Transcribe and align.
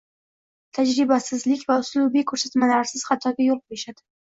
tajribasizlik 0.77 1.67
va 1.73 1.77
uslubiy 1.83 2.27
ko‘rsatmalarsiz 2.33 3.07
xatoga 3.13 3.49
yo‘l 3.51 3.63
qo‘yishadi 3.65 4.07